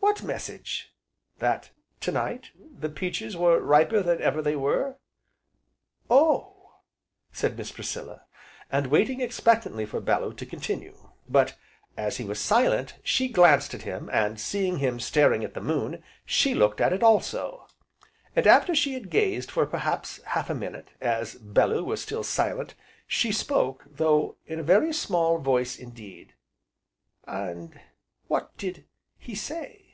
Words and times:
"What 0.00 0.22
message?" 0.22 0.90
"That 1.38 1.70
'to 2.00 2.10
night, 2.10 2.50
the 2.56 2.88
peaches 2.88 3.36
were 3.36 3.60
riper 3.60 4.02
than 4.02 4.22
ever 4.22 4.40
they 4.40 4.56
were.'" 4.56 4.96
"Oh!" 6.08 6.76
said 7.30 7.58
Miss 7.58 7.70
Priscilla, 7.70 8.22
and 8.72 8.86
waited 8.88 9.20
expectantly 9.20 9.84
for 9.84 10.00
Bellew 10.00 10.32
to 10.34 10.46
continue. 10.46 11.10
But, 11.28 11.56
as 11.96 12.16
he 12.16 12.24
was 12.24 12.40
silent 12.40 12.98
she 13.04 13.28
glanced 13.28 13.74
at 13.74 13.82
him, 13.82 14.08
and 14.10 14.40
seeing 14.40 14.78
him 14.78 14.98
staring 14.98 15.44
at 15.44 15.52
the 15.54 15.60
moon, 15.60 16.02
she 16.24 16.54
looked 16.54 16.80
at 16.80 16.94
it, 16.94 17.02
also. 17.02 17.68
And 18.34 18.46
after 18.46 18.74
she 18.74 18.94
had 18.94 19.10
gazed 19.10 19.50
for 19.50 19.66
perhaps 19.66 20.22
half 20.22 20.48
a 20.48 20.54
minute, 20.54 20.88
as 21.02 21.34
Bellew 21.34 21.84
was 21.84 22.00
still 22.00 22.24
silent, 22.24 22.74
she 23.06 23.30
spoke, 23.30 23.84
though 23.88 24.36
in 24.46 24.58
a 24.58 24.62
very 24.64 24.92
small 24.92 25.38
voice 25.38 25.78
indeed. 25.78 26.34
"And 27.24 27.78
what 28.26 28.56
did 28.56 28.86
he 29.18 29.34
say?" 29.36 29.84